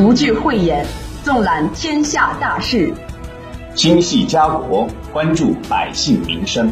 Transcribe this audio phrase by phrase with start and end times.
[0.00, 0.82] 独具慧眼，
[1.22, 2.90] 纵览天下大事；
[3.74, 6.70] 精细家国，关注百姓民生；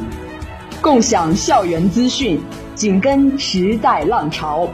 [0.80, 2.40] 共享校园资讯，
[2.74, 4.66] 紧跟时代浪潮；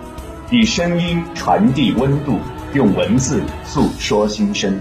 [0.53, 2.39] 以声音传递温度，
[2.75, 4.79] 用文字诉说心声。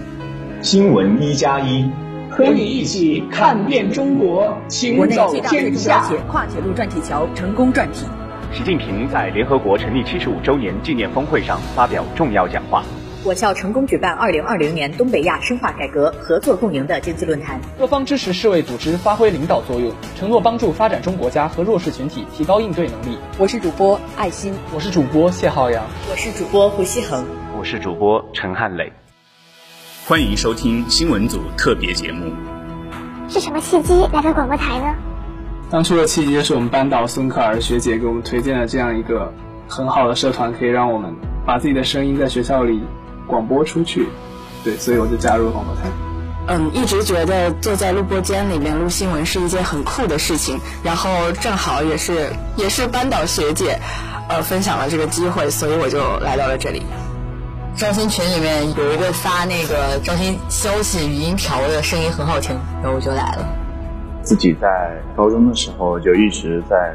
[0.62, 1.90] 新闻一加一，
[2.30, 6.08] 和你一起看遍中国，行走天下。
[6.28, 8.06] 跨铁路转体桥成功转体。
[8.52, 12.84] 习近平在联合国成立七十五周年纪念峰会上发表重要讲话。
[13.24, 17.58] 我校成功举办二零二零年东北亚深化改革、合作共赢的经济论坛。
[17.78, 23.18] 各方支持世卫组织发挥领导作用，承诺帮助发展中国家和弱势群体提高应对能力。
[23.38, 27.24] 我是主播爱心，我是主播谢浩洋，我是主播胡锡恒，
[27.58, 28.92] 我是主播陈汉磊。
[30.06, 32.30] 欢迎收听新闻组特别节目。
[33.30, 34.94] 是什么契机来到广播台呢？
[35.70, 39.32] 当初的契机是我们班导孙可儿学姐给我们推荐了这样一个
[39.66, 42.82] 很好的社团，可以让我们把自己的声音在学校里
[43.26, 44.08] 广播出去。
[44.62, 45.82] 对，所以我就加入了广播台。
[46.46, 53.78] 嗯，一直觉得坐在录播间里面录新闻是一件很酷的事情，然后正好也是也是班导学姐，
[54.28, 56.82] 呃，分享了这个机会，所以我就来到了这里。
[57.76, 63.48] 招新群里面有一个发那个招新消息语音条的声音很好听，然后我就来了。
[64.22, 66.94] 自己在高中的时候就一直在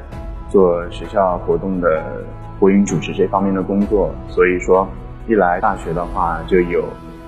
[0.50, 2.24] 做学校活动的
[2.60, 4.88] 播音主持这方面的工作，所以说
[5.30, 6.84] 一来大学的话就有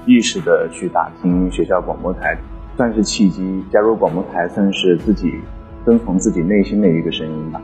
[0.07, 2.35] 意识的去打听学校广播台，
[2.75, 3.63] 算是契机。
[3.71, 5.31] 加入广播台算是自己
[5.85, 7.61] 遵从自己内心的一个声音吧。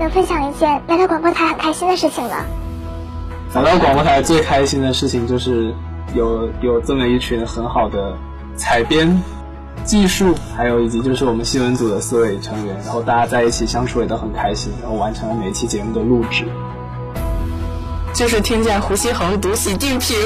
[0.00, 2.44] 能分享一件来到广播台很开心的事情吗？
[3.54, 5.72] 来到广播台最开心的事情就是
[6.12, 8.16] 有有这么一群很好的
[8.56, 9.16] 采编。
[9.84, 16.44] 技术，还有以及就是我们新闻组的四位成员，然后大家在一起相处也都很开心，然后完成了每一期节目的录制。
[18.14, 20.16] 就是听见胡锡恒读习近平，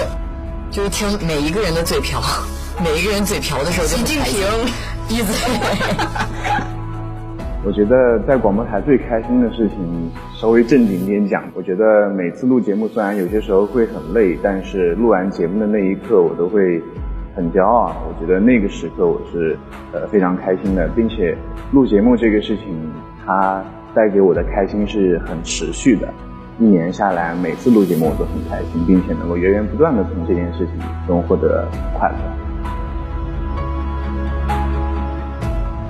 [0.72, 2.20] 就是听每一个人的嘴瓢，
[2.82, 4.34] 每一个人嘴瓢的时候就习近平
[5.06, 5.34] 闭嘴。
[7.64, 16.82] 我觉得在广播台最开心的事情，稍微正经点讲，我觉得每次录节目虽然有些时候会很累，但是录完节目的那一刻，我都会。
[17.36, 19.56] 很骄傲，我觉得那个时刻我是
[19.92, 21.38] 呃非常开心的，并且
[21.70, 22.64] 录节目这个事情，
[23.24, 23.62] 它
[23.94, 26.08] 带给我的开心是很持续的。
[26.60, 31.64] 一年下来，每次录节目我都很开心，并且能够源源不断的从这件事情中获得
[31.96, 32.16] 快乐。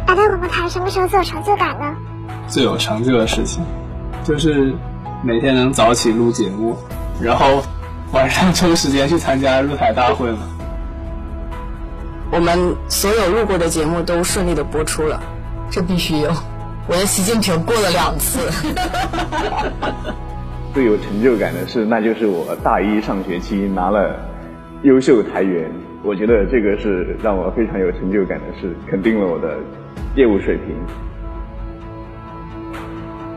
[0.07, 1.97] 来到广播台什么时候最有成就感呢？
[2.49, 3.65] 最有成就的事情，
[4.23, 4.75] 就是
[5.23, 6.77] 每天能早起录节目，
[7.19, 7.63] 然后
[8.13, 10.41] 晚上抽时间去参加入台大会嘛。
[12.31, 15.19] 我们所有录过的节目都顺利的播出了，
[15.71, 16.31] 这必须有。
[16.87, 18.39] 我的习近平过了两次。
[20.79, 24.15] 最有成就感的事，那就是我大一上学期拿了
[24.85, 25.69] 优秀台员，
[26.05, 29.59] 我觉得这个是让我非常有成就感的事，肯定了我的
[30.15, 30.77] 业务水平。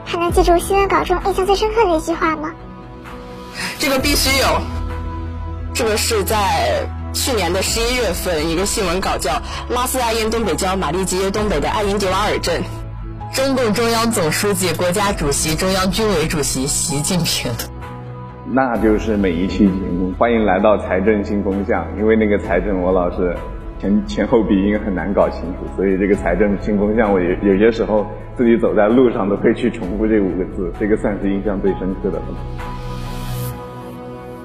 [0.06, 2.52] 还能记住新闻稿中印象最深刻的一句话吗？
[3.80, 4.46] 这个必须有。
[5.74, 6.38] 这个是在。
[7.14, 9.32] 去年的十一月份，一个新闻稿叫
[9.70, 12.62] 《拉斯阿因东北郊马利基耶东北的艾因迪瓦尔镇》，
[13.34, 17.50] 中共中央总书记、国家主席、中央军委主席习近平。
[18.46, 21.88] 那就是每一期节目，欢迎来到财政新风向。
[21.98, 23.34] 因为那个财政，我老是
[23.80, 28.06] 前前后鼻音很难搞清楚，所以这个财政新风向，我有有些时候
[28.36, 32.26] 自己走在路上都会去重复这五个字，这个算是印象最深刻的了。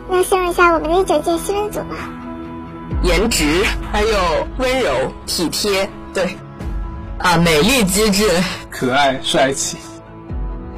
[0.08, 1.96] 那先问一下我们的九届新闻组吧。
[3.02, 3.44] 颜值，
[3.90, 4.08] 还有
[4.58, 6.36] 温柔体贴，对，
[7.18, 8.24] 啊，美丽机智，
[8.68, 9.78] 可爱帅气。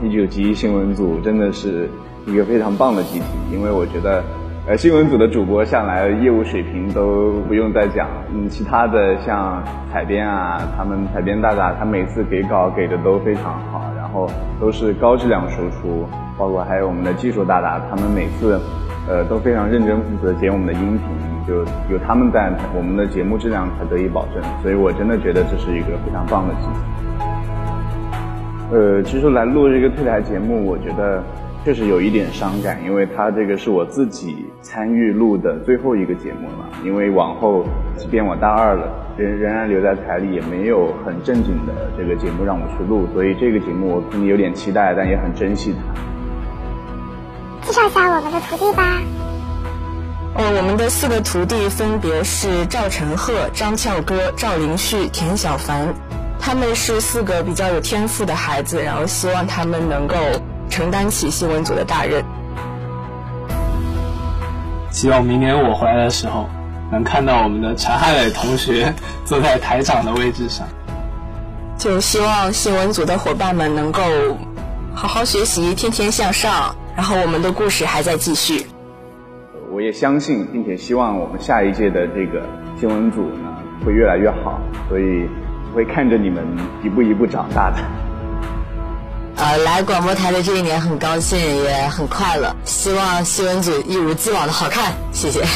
[0.00, 1.90] 第九集新闻组真的是
[2.26, 4.22] 一个非常棒的集体，因为我觉得，
[4.68, 9.60] 呃，新闻组的主播向来业务水平都不用再讲，嗯，其他的像
[9.92, 14.30] 采编啊，他们采编大大，他每次给稿给的都非常好，然后
[14.60, 16.08] 都是高质量输出，
[16.38, 18.60] 包括还有我们的技术大大，他们每次，
[19.08, 21.27] 呃，都非常认真负责剪我们的音频。
[21.48, 26.74] 就有他们在，我们的节目质量才得以保证，所以我真的觉得这是一个非常棒的机会。
[28.70, 31.24] 呃，其实来录这个退台节目，我觉得
[31.64, 36.68] 确实有一点伤感，因为它这个是我自己参与录的最后一个节目了。
[36.84, 37.64] 因为往后，
[37.96, 38.86] 即便我大二了，
[39.16, 45.74] 仍仍然留在台里，也没有很正经的这个节目让我去录，所以这个节目我肯定有点期待，但也很珍惜。
[47.62, 49.00] 介绍一下我们的徒弟吧。
[50.38, 55.92] 呃，我们的四个徒弟分别是赵晨赫、张翘歌、赵林旭、田小凡，
[56.38, 60.14] 他们是四个比较有天赋的孩子，然后希望他们能够
[60.70, 62.24] 承担起新闻组的大任。
[64.92, 66.48] 希望明年我回来的时候，
[66.92, 68.94] 能看到我们的陈汉磊同学
[69.24, 70.68] 坐在台长的位置上。
[71.76, 74.00] 就希望新闻组的伙伴们能够
[74.94, 76.76] 好好学习，天天向上。
[76.94, 78.68] 然后我们的故事还在继续。
[79.78, 82.44] 我也相信，并且希望我们下一届的这个
[82.80, 83.54] 新闻组呢
[83.86, 84.58] 会越来越好，
[84.88, 85.28] 所以
[85.72, 86.44] 会看着你们
[86.82, 87.76] 一步一步长大的。
[89.36, 92.52] 呃，来广播台的这一年很高兴，也很快乐。
[92.64, 95.42] 希望新闻组一如既往的好看，谢谢。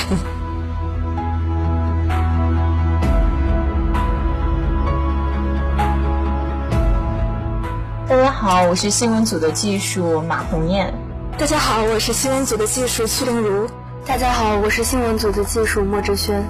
[8.09, 10.95] 大家好，我是新闻组的技术马红艳。
[11.37, 13.67] 大家好，我是新闻组的技术屈玲如。
[14.05, 16.43] 大家好，我是新闻组的技术莫志轩。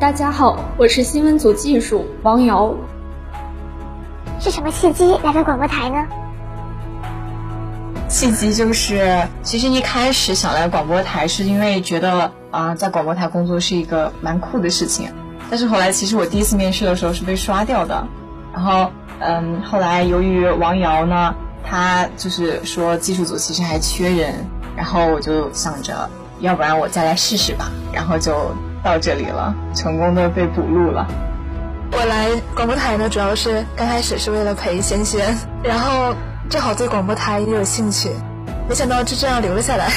[0.00, 2.74] 大家好，我是新闻组技术王瑶。
[4.40, 6.06] 是什么契机来到广播台呢？
[8.08, 15.10] 契机就是，其实一开始想来广播台，是因为觉得啊，在广播台工作是一个蛮酷的事情。
[15.50, 18.06] 但是后来，其实我第一次面试的时候是被刷掉的。
[18.54, 26.08] 然后，嗯，后来由于王瑶呢，他就是说技术组其实还缺人，然后我就想着，
[26.40, 27.70] 要不然我再来试试吧。
[27.92, 31.06] 然后就到这里了，成功的被补录了。
[31.92, 35.22] 我来广播台呢，主要是刚开始是为了陪萱萱，
[35.62, 36.14] 然后。
[36.48, 38.10] 正好对广播台也有兴趣，
[38.68, 39.88] 没想到就这样留了下来。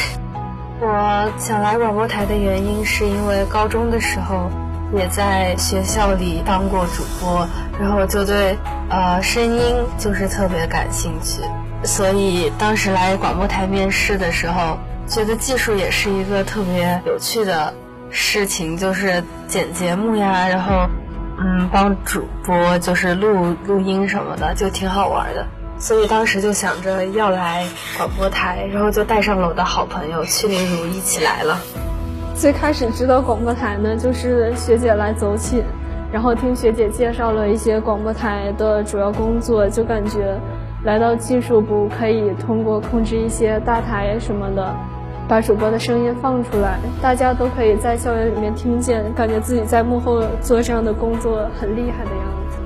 [0.80, 4.52] 我想来广播台的原因是因为高中的时候
[4.96, 7.48] 也在学校里当过主播，
[7.80, 8.56] 然后就对
[8.88, 11.42] 呃声音就是特别感兴趣，
[11.84, 17.74] 所以当时来广播台面试的时候，觉得技术也是一个特别有趣的
[18.10, 20.88] 事情，就是剪节目呀，然后
[21.38, 25.46] 嗯帮主播就是录录音什么的，就挺好玩的。
[25.80, 27.66] 所以当时就想着要来
[27.98, 31.60] 广播台，然后就带上了我的好朋友曲玲如一起来了。
[32.36, 35.64] 最开始知道广播台呢，就是学姐来走起，
[36.12, 40.40] 然后听学姐介绍了一些广播台的主要工作，就感觉
[40.84, 44.74] 来到技术部可以通过控制一些大台什么的，
[45.28, 52.58] 把主播的声音放出来，大家都可以在校园里面听见，感觉自己在幕后做这样的工作很厉害的样子。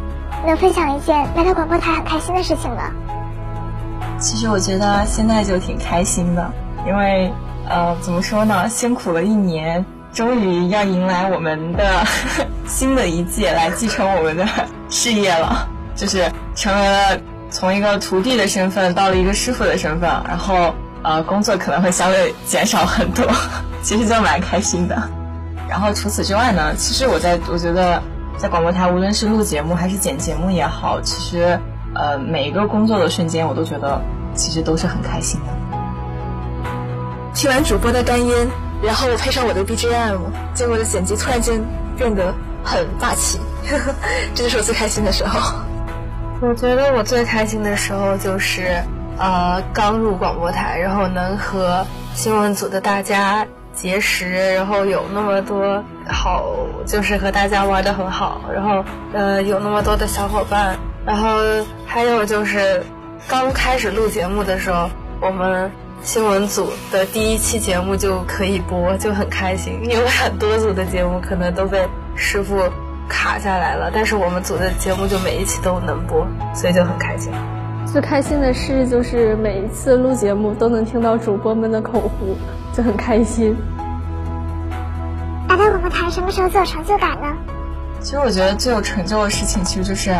[0.45, 2.91] 能分享一件来到广播台很开心的事情吗？
[4.19, 6.51] 其实我觉得现在就挺开心的，
[6.87, 7.31] 因为
[7.69, 12.03] 呃，怎么说呢，辛苦了一年，终于要迎来我们的
[12.65, 14.45] 新的一届来继承我们的
[14.89, 17.19] 事业了，就是成为了
[17.51, 20.73] 从一个徒弟的身份到了一个师傅的身份，然后
[21.07, 23.25] 呃，工作可能会相对减少很多，
[23.81, 25.01] 其实就蛮开心的。
[25.69, 28.03] 然后除此之外呢，其实我在我觉得
[28.37, 31.57] 在广播台，无论是录节目还是剪节目也好，其实。
[31.95, 33.99] 呃，每一个工作的瞬间，我都觉得
[34.35, 35.47] 其实都是很开心的。
[37.33, 38.31] 听完主播的干音，
[38.83, 40.19] 然后配上我的 BGM，
[40.53, 41.59] 结果的剪辑突然间
[41.97, 43.39] 变得很霸气，
[44.35, 45.57] 这就是我最开心的时候。
[46.41, 48.83] 我觉得我最开心的时候就是，
[49.17, 56.45] 呃，刚入广播台，然后能和新闻组的大家结识，然后有那么多好，
[56.85, 58.83] 就是和大家玩的很好，然后
[59.13, 60.77] 呃，有那么多的小伙伴。
[61.05, 61.29] 然后
[61.85, 62.83] 还有就是，
[63.27, 64.89] 刚开始录节目的时候，
[65.21, 65.71] 我们
[66.01, 69.79] 新闻组的第一期节目就可以播，就很开心。
[69.83, 72.69] 因为很多组的节目可能都被师傅
[73.07, 77.31] 卡下来了，但是我们组的节目就每一期都能播，所以就很开心。
[77.91, 82.35] 最开心的事就是每一次录节目都能听到主播们的口呼，
[82.75, 83.55] 就很开心。
[85.47, 87.27] 来到广播台什么时候最有成就感呢？
[88.01, 90.13] 其实我觉得最有成就的事情，其实就是。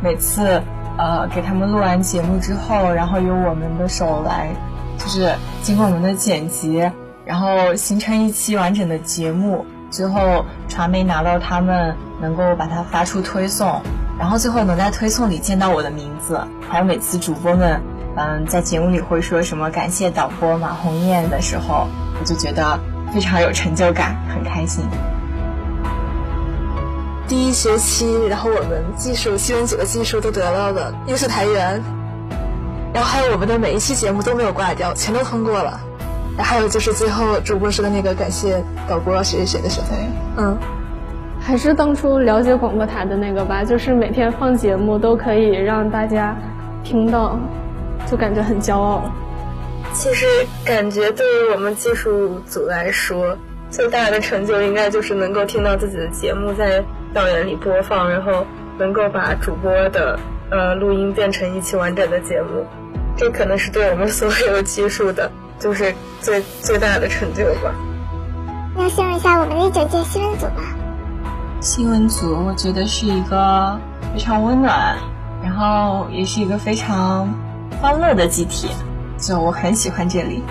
[0.00, 0.62] 每次，
[0.96, 4.48] 呃，给他们录完节目之后，然后由我们的手来，
[4.96, 6.88] 就是经过我们的剪辑，
[7.24, 9.66] 然后形成一期完整的节目。
[9.90, 13.82] 最后传媒拿到他们，能够把它发出推送，
[14.18, 16.40] 然后最后能在推送里见到我的名字。
[16.68, 17.80] 还有每次主播们，
[18.16, 21.86] 嗯，在节目里会说什么感谢导播马红艳的时候，
[22.18, 22.78] 我就觉得
[23.12, 24.84] 非常有成就感，很开心。
[27.28, 31.82] 第一学期，然后我们技术新闻组的技术都得到了优秀台员，
[32.94, 35.78] 然后还有我们的每一期节目都没有挂掉，全都通过了。
[36.38, 39.86] 还有就是最后主播说的那个感谢导播谁谁谁的时候，
[40.36, 40.56] 嗯，
[41.48, 46.36] 还是当初了解广播台的那个吧，就是每天放节目都可以让大家
[46.84, 47.40] 听到，
[48.06, 49.10] 就感觉很骄傲。
[49.94, 50.26] 其实
[50.62, 53.34] 感觉对于我们技术组来说，
[53.70, 56.84] 最大的成就应该就是能够听到自己的节目在。
[57.14, 58.44] 校园里播放，然后
[58.78, 60.18] 能够把主播的
[60.50, 62.66] 呃录音变成一期完整的节目，
[63.16, 67.74] 这可能是对我们所有技术的，就是最最大的成就吧。
[68.76, 70.62] 那先问一下我们的九届新闻组吧。
[71.60, 73.80] 新闻组我觉得是一个
[74.14, 74.96] 非常温暖，
[75.42, 77.34] 然后也是一个非常
[77.80, 78.70] 欢乐的集体，
[79.18, 80.44] 就我很喜欢这里，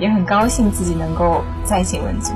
[0.00, 2.32] 也很高兴自己能够在新闻组。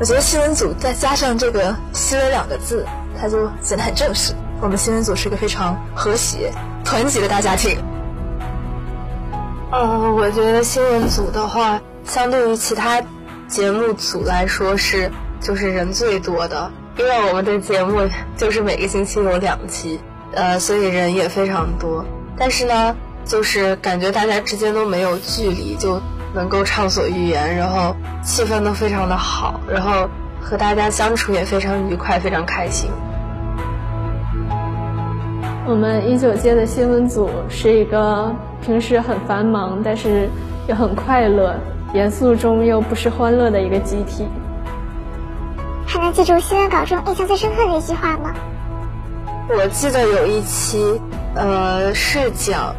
[0.00, 2.84] 我觉得新闻组再加上这个“新闻”两个字，
[3.20, 4.34] 它就显得很正式。
[4.60, 6.52] 我们新闻组是一个非常和谐、
[6.84, 7.78] 团结的大家庭。
[9.70, 13.00] 呃，我觉得新闻组的话，相对于其他
[13.46, 18.00] 节目组来说是就是人最多的，因为我们的节目
[18.36, 20.00] 就是每个星期有两期，
[20.34, 22.04] 呃，所以人也非常多。
[22.36, 26.00] 但是呢，就是感觉大家之间都没有距离，就。
[26.34, 30.06] 能够畅所欲言，然后气氛都非常的好，然后
[30.42, 32.90] 和大家相处也非常愉快，非常开心。
[35.66, 38.30] 我们一九届的新闻组是一个
[38.60, 40.28] 平时很繁忙，但是
[40.68, 41.54] 又很快乐、
[41.94, 44.26] 严肃中又不失欢乐的一个集体。
[45.88, 48.34] 还能记住新闻稿中印象最深刻的一句话吗？
[49.48, 51.00] 我记得有一期，
[51.34, 52.76] 呃，是讲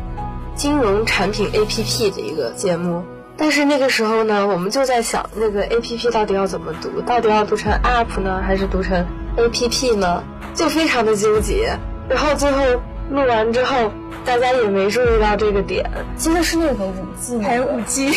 [0.54, 3.04] 金融产品 APP 的一个节目。
[3.36, 7.02] 但是那个时候呢，我们就在想，那个 A P P 到底要怎么读？
[7.02, 9.04] 到底要读成 App 呢，还是读成
[9.38, 10.24] A P P 呢？
[10.54, 11.80] 就非常的纠结。
[12.08, 12.64] 然后最后
[13.10, 13.92] 录完之后，
[14.26, 15.90] 大家也没注意到这个点。
[16.16, 18.12] 记得是那个五 G，还有五 G，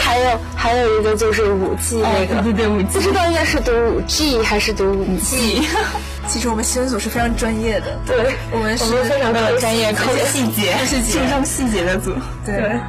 [0.00, 5.62] 还有还有一个就是五 G 那个，对对五 G，不知道应该是读五 G 还是读五 G。
[6.26, 12.12] 其实我们新闻组是非常专业的，对我们是非常的专业，抠细节， 是注重细节的组，
[12.46, 12.80] 对。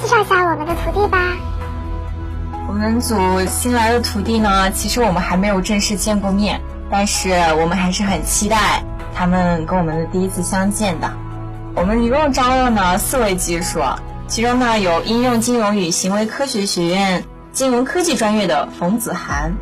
[0.00, 1.36] 介绍一下我们的徒弟吧。
[2.68, 3.16] 我们组
[3.46, 11.10] 新来的徒弟呢，其实我们还没有正式见过面，但是我们还是很期待他们跟我们的第一次相见的。
[11.78, 13.78] 我们一共招了呢四位技术，
[14.26, 19.52] 其中呢有应用金融与行为科学学院金融科技专业的冯子涵，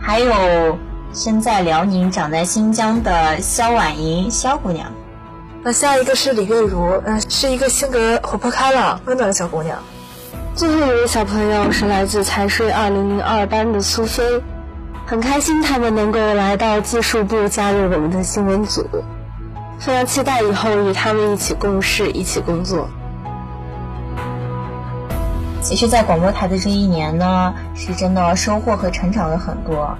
[0.00, 0.78] 还有
[1.12, 4.86] 身在辽宁长在新疆的肖婉莹肖姑娘。
[5.64, 9.76] 那下一个是李月如，嗯，是一个性格活泼开朗、温暖的小姑娘。
[10.54, 14.22] 最后一位小朋友是来自财税二零零二班的苏菲，
[15.06, 18.86] 很开心他们能够来到技术部加入我们的新闻组，
[19.78, 22.88] 非常期待以后与他们一起共事、一起工作。
[25.60, 29.96] 其实，在广播台的这一年呢，是真的收获和成长了很多。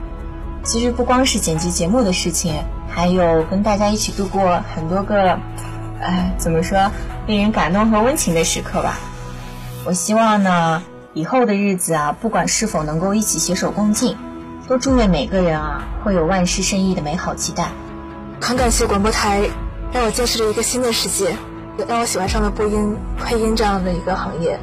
[0.63, 5.39] 其实不光是剪辑节目的事情，还有跟大家一起度过很多个，
[6.01, 6.91] 哎，怎么说，
[7.27, 8.99] 令人感动和温情的时刻吧。
[9.85, 14.17] 我希望呢，以后的日子啊，不管是否能够一起携手共进，
[14.69, 17.69] 都祝愿每个人啊，会有万事胜意的美好期待。
[18.41, 19.49] 很感谢广播台，
[19.95, 21.37] 让我见识了一个新的世界，
[21.79, 24.59] 也让我喜欢上了播音、配音这样的一个行业。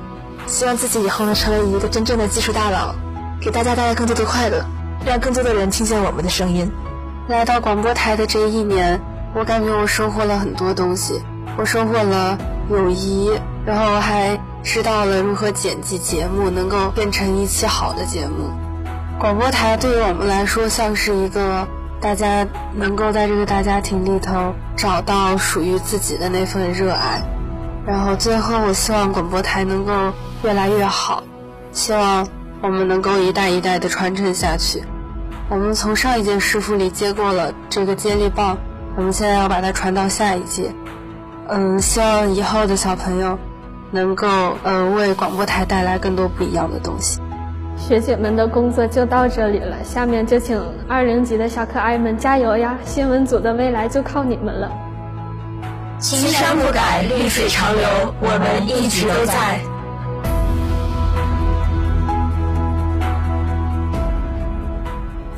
[0.46, 2.94] 希望自己以后能成为一个真正的技术大佬，
[3.40, 4.66] 给大家带来更多的快乐。
[5.06, 6.70] 让更多的人听见我们的声音。
[7.30, 9.02] 来到广播台的这一年，
[9.34, 11.22] 我感觉我收获了很多东西。
[11.58, 12.38] 我收获了
[12.70, 13.32] 友谊，
[13.66, 18.52] 然后还知道了如何剪辑节目，能够变成一期好的节目。
[19.18, 21.68] 广播台对于我们来说，像是一个
[22.01, 27.22] 大家能够在这个大家庭里头找到属于自己的那份热爱。
[27.86, 29.93] 然后最后，我希望广播台能够
[30.43, 31.24] 越来越好。
[31.72, 32.27] 希望。
[32.63, 34.84] 我们能够一代一代的传承下去。
[35.50, 38.55] 我们从上一届师傅里接过了这个接力棒，
[38.96, 40.72] 我们现在要把它传到下一届。
[41.48, 43.39] 嗯，希望以后的小朋友
[43.89, 44.27] 能够
[44.63, 47.20] 嗯为广播台带来更多不一样的东西。
[47.82, 50.58] 学姐们的工作就到这里了，下面就请
[50.88, 52.78] 二零级的小可爱们加油呀！
[52.86, 54.72] 新闻组的未来就靠你们了。
[55.98, 57.84] 青山不改，绿水长流，
[58.22, 59.60] 我们一直都在。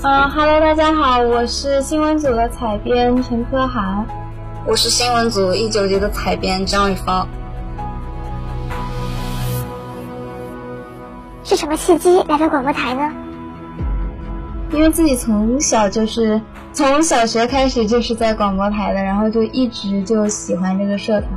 [0.03, 4.05] 嗯哈喽，大家好，我是新闻组的采编陈科涵，
[4.67, 7.27] 我是新闻组一九级的采编张雨芳。
[11.53, 13.11] 是什么契机来到广播台呢？
[14.71, 16.41] 因为自己从小就是
[16.73, 21.29] 从小学开始就是在广播台的，然后就一直就喜欢这个社团，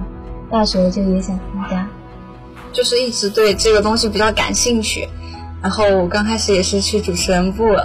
[0.51, 1.87] 大学就也想参加，
[2.73, 5.07] 就是一直对这个东西比较感兴趣，
[5.61, 7.77] 然后刚开始也是去主持人部。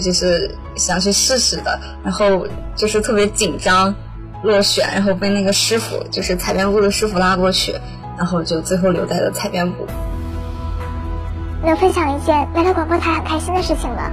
[0.00, 3.92] 就是想去试试的，然后就是特别紧张，
[4.44, 7.74] 落选，然后被那个师傅，就是采编部的师傅拉过去，
[8.16, 9.86] 然后就最后留在了采编部。
[11.64, 14.10] 能分享一件来到广播台很开心的事情吗？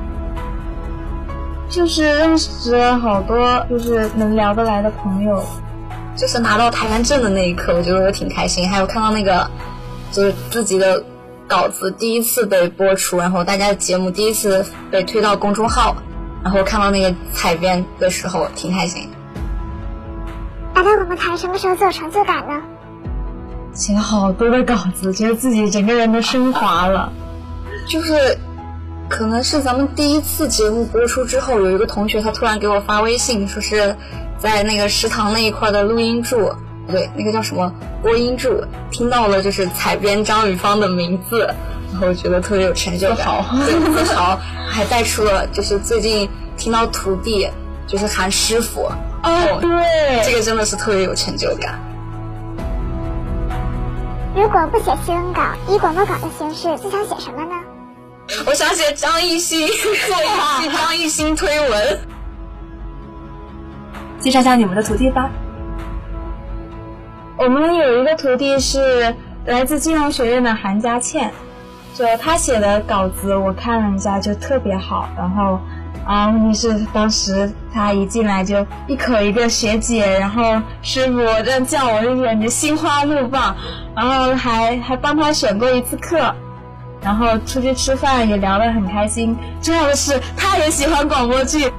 [1.70, 5.44] 就是认识了好多就是能聊得来的朋友，
[6.16, 9.50] 就是拿到台湾证的那一刻，我觉得我挺开心，还有看到那个
[10.12, 11.04] 就是自己的
[11.48, 15.96] 稿子第一次被播出，然后大家的节目第一次被推到公众号，
[16.44, 19.10] 然后看到那个采编的时候，挺开心。
[20.76, 22.62] 来到广播台什么时候最有成就感呢？
[23.74, 27.12] 写了好多的稿子，觉得自己整个人都升华了。
[27.88, 28.38] 就是，
[29.08, 33.96] 可能是咱们第一次节目播出之后，有一个同学他突然给我发微信，说是
[34.38, 36.52] 在那个食堂那一块的录音柱，
[36.88, 41.54] 不对，那个叫什么播音柱，听到了就是采编张雨芳的名字，
[41.94, 43.28] 然后觉得特别有成就感，
[43.96, 46.28] 自豪，还带出了就是最近
[46.58, 47.48] 听到徒弟
[47.88, 48.92] 就是喊师傅，
[49.24, 51.80] 哦，对，这个真的是特别有成就感。
[54.36, 57.56] 如果不写新闻稿，以广播稿的形式，最想写什么呢？
[58.48, 62.00] 我想写张艺兴， 做一期张艺兴推文。
[64.20, 65.30] 介绍下你们的徒弟吧。
[67.38, 69.16] 我们有一个徒弟是
[69.46, 71.32] 来自金融学院的韩佳倩，
[71.94, 75.08] 就他写的稿子我看了一下，就特别好。
[75.16, 75.60] 然后
[76.06, 83.56] 啊，问题是当时他一进来就一口一个学姐，然后师傅这样叫我，就感觉心花怒放。
[83.96, 86.34] 然后还还帮他选过一次课。
[87.06, 89.38] 然后出去吃饭也聊得很开心。
[89.62, 91.72] 重要的是，他也喜欢广播剧。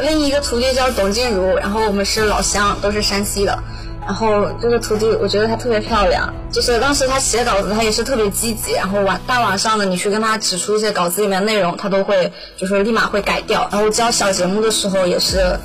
[0.00, 3.62] 另一个徒弟叫董静茹，然后我们是老乡，都是山西的。
[4.04, 6.34] 然后这个徒弟，我觉得她特别漂亮。
[6.50, 8.72] 就是当时她写稿子，她也是特别积极。
[8.72, 13.68] 然后晚大晚上的，你去跟她指出一些稿子里面内容，她都会就是立马会改掉。
[13.70, 15.56] 然后教小节目的时候也是，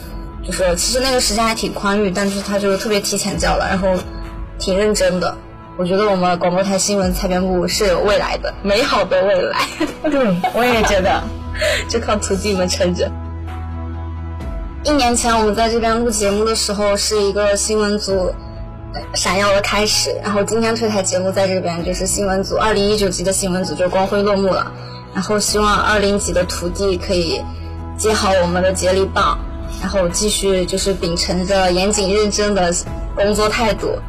[0.45, 3.95] 就是其实那个时间还挺宽裕，但是她就特别提前教了，然后
[4.59, 5.35] 挺认真的。
[5.77, 9.59] 我觉得我们广播台新闻采编部是有未来的，美好的未来。
[10.09, 11.21] 对，我也觉得，
[11.87, 13.11] 就靠徒弟们撑着。
[14.83, 18.33] 一年前我们在这边录节目的时候，是一个新闻组
[19.13, 20.15] 闪耀的开始。
[20.23, 24.71] 然后今天退台节目在这边，就是新闻组二零一九级的新闻组就光辉落幕了。
[25.13, 27.39] 然后希望二零级的徒弟可以
[27.97, 29.37] 接好我们的接力棒，
[29.79, 32.73] 然后继续就是秉承着严谨认真的
[33.15, 33.99] 工作态度。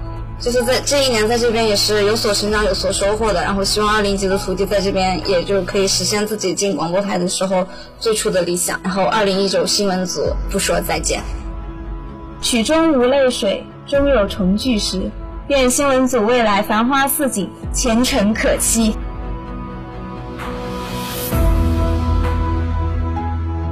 [0.41, 3.43] 就是在这一年，在这边也是有所成长、有所收获的。
[3.43, 7.67] 然后希望二零级的徒弟在这边，也就可以实现自己进广播台的时候
[7.99, 8.79] 最初的理想。
[8.85, 11.23] 然后二零一九新闻组不说再见。
[12.41, 15.11] 曲终无泪水，终有重聚时。
[15.49, 18.95] 愿新闻组未来繁花似锦，前程可期。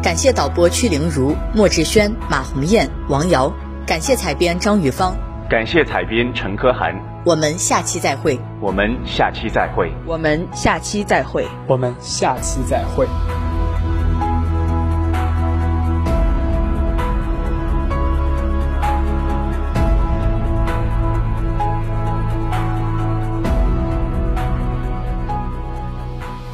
[0.02, 3.52] 感谢导播曲玲如、莫志轩、马红艳、王瑶。
[3.86, 5.16] 感谢采编张雨芳。
[5.48, 6.92] 感谢采编陈科涵，
[7.24, 8.36] 我们下期再会。
[8.60, 9.92] 我们下期再会。
[10.04, 11.46] 我们下期再会。
[11.68, 13.06] 我们下期再会。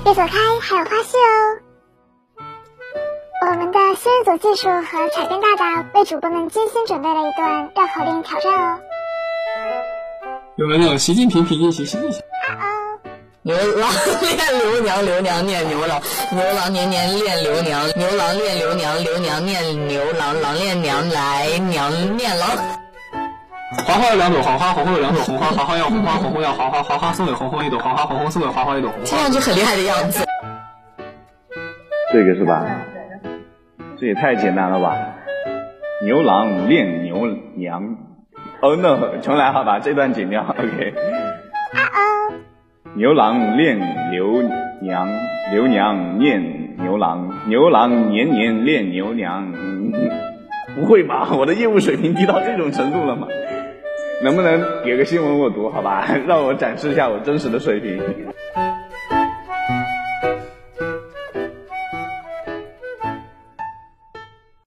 [0.05, 0.28] 别走开，
[0.61, 1.62] 还有花絮哦！
[4.05, 8.79] 我们的新闻组技术和彩电大大为主播们精心准备了一段绕口令挑战哦。
[10.57, 12.21] 有没有那种习近平平进行习近平？
[13.43, 16.01] 牛郎恋刘娘，刘娘念牛郎，
[16.33, 22.49] 牛郎年年恋刘娘，牛郎恋刘娘，刘娘念牛郎，郎恋娘来，娘念郎。
[23.87, 29.07] 黄花有两朵黄花，红花有两朵红花，黄花要红花，红红要黄花，黄花送给红红一朵黄花，红红送给黄花一朵红花。
[29.07, 30.25] 听上去很厉害的样子。
[32.12, 32.65] 这个是吧？
[34.03, 35.15] 这也太简单了吧！
[36.05, 37.99] 牛郎恋牛娘，
[38.61, 40.93] 哦 no，重来好吧，这段剪掉，OK。
[42.95, 43.79] 牛郎恋
[44.11, 44.43] 牛
[44.81, 45.09] 娘，
[45.53, 49.53] 牛娘念牛郎，牛郎年年恋牛娘。
[50.75, 53.29] 不会吧，我的业务水平低到这种程度了吗？
[54.25, 58.03] 能不能给个新闻我读好吧， 让我展示一下我真实的水平。